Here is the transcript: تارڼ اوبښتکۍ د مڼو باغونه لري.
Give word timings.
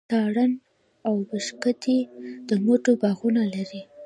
تارڼ 0.11 0.35
اوبښتکۍ 1.07 1.99
د 2.47 2.49
مڼو 2.65 2.93
باغونه 3.01 3.41
لري. 3.53 3.81